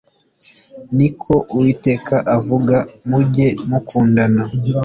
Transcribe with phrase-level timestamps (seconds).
[0.97, 2.75] Ni ko Uwiteka avuga
[3.09, 4.43] mujye mukundana